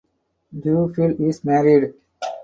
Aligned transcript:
Duffield 0.59 1.19
is 1.21 1.43
married. 1.43 1.93